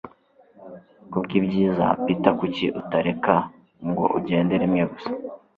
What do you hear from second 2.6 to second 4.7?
utareka ngo ugende